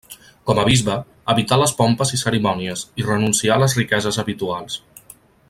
[0.51, 0.95] Com a bisbe,
[1.33, 4.81] evità les pompes i cerimònies, i renuncià a les riqueses habituals.